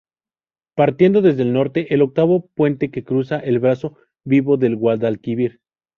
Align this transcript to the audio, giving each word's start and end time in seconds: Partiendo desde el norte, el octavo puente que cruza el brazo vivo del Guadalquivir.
Partiendo 0.75 1.21
desde 1.21 1.43
el 1.43 1.53
norte, 1.53 1.93
el 1.93 2.01
octavo 2.01 2.47
puente 2.55 2.89
que 2.89 3.03
cruza 3.03 3.37
el 3.37 3.59
brazo 3.59 3.97
vivo 4.25 4.57
del 4.57 4.75
Guadalquivir. 4.75 5.61